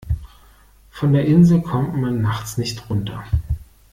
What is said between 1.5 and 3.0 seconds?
kommt man nachts nicht